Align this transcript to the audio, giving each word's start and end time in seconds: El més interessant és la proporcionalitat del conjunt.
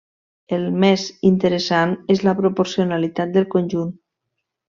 El 0.55 0.63
més 0.83 1.03
interessant 1.31 1.93
és 2.15 2.25
la 2.29 2.35
proporcionalitat 2.41 3.37
del 3.39 3.49
conjunt. 3.59 3.93